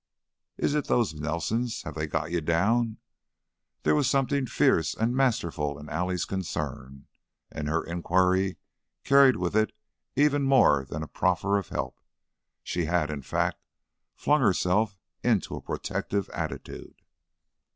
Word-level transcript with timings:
Is 0.57 0.73
it 0.73 0.85
those 0.87 1.13
Nelsons? 1.13 1.83
Have 1.83 1.93
they 1.93 2.07
got 2.07 2.31
you 2.31 2.41
down?" 2.41 2.97
There 3.83 3.93
was 3.93 4.09
something 4.09 4.47
fierce 4.47 4.95
and 4.95 5.13
masterful 5.15 5.77
in 5.77 5.89
Allie's 5.89 6.25
concern, 6.25 7.05
and 7.51 7.67
her 7.67 7.83
inquiry 7.83 8.57
carried 9.03 9.35
with 9.35 9.55
it 9.55 9.73
even 10.15 10.41
more 10.41 10.85
than 10.85 11.03
a 11.03 11.07
proffer 11.07 11.55
of 11.59 11.69
help; 11.69 11.99
she 12.63 12.85
had, 12.85 13.11
in 13.11 13.21
fact, 13.21 13.59
flung 14.15 14.41
herself 14.41 14.97
into 15.21 15.53
a 15.55 15.61
protective 15.61 16.31
attitude. 16.31 17.03